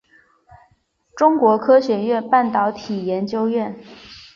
[1.15, 3.59] 中国科学院半导体研究所。